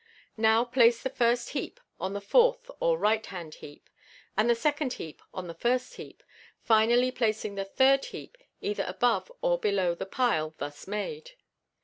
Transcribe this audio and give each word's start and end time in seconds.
Now 0.37 0.65
place 0.65 1.03
the 1.03 1.11
first 1.11 1.49
heap 1.49 1.79
on 1.99 2.13
the 2.13 2.21
fourth 2.21 2.71
or 2.79 2.97
right 2.97 3.23
hand 3.23 3.53
heap, 3.61 3.87
and 4.35 4.49
the 4.49 4.55
second 4.55 4.93
heap 4.93 5.21
on 5.31 5.45
the 5.45 5.53
rii>L 5.53 5.93
heap, 5.93 6.23
finally 6.63 7.11
placing 7.11 7.53
the 7.53 7.65
third 7.65 8.05
heap 8.05 8.35
either 8.61 8.83
above 8.87 9.31
or 9.41 9.59
below 9.59 9.93
the 9.93 10.07
pile 10.07 10.55
thus 10.57 10.87
made. 10.87 11.33